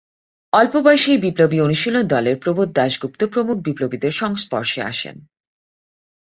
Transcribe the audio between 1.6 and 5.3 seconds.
অনুশীলন দলের প্রবোধ দাশগুপ্ত প্রমুখ বিপ্লবীদের সংস্পর্শে আসেন।